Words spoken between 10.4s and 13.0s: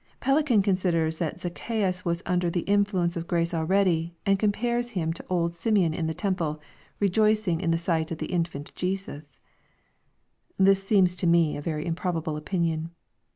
I This seems to me a very improbable opinion.